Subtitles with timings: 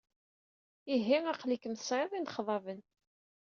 [0.95, 2.79] Ihi, aql-ikem tesɛid inexḍaben.